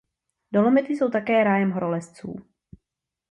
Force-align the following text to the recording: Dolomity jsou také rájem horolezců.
Dolomity 0.53 0.93
jsou 0.97 1.09
také 1.09 1.43
rájem 1.43 1.71
horolezců. 1.71 2.35